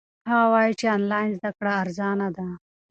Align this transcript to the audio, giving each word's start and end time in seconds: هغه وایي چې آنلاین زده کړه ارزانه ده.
هغه 0.29 0.45
وایي 0.53 0.73
چې 0.79 0.85
آنلاین 0.97 1.29
زده 1.37 1.51
کړه 1.57 1.71
ارزانه 1.81 2.27
ده. 2.37 2.47